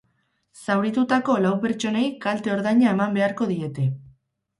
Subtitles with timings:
[0.61, 3.87] Zauritutako lau pertsonei kalte-ordaina eman beharko diete.